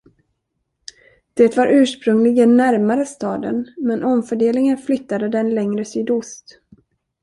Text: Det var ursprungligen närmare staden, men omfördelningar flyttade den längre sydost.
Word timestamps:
Det 1.33 1.57
var 1.57 1.67
ursprungligen 1.67 2.57
närmare 2.57 3.05
staden, 3.05 3.67
men 3.77 4.03
omfördelningar 4.03 4.77
flyttade 4.77 5.29
den 5.29 5.55
längre 5.55 5.85
sydost. 5.85 6.59